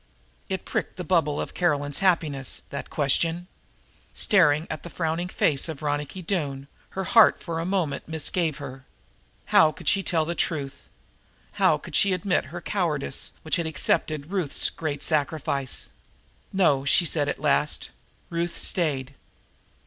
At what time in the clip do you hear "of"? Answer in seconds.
1.39-1.53, 5.69-5.83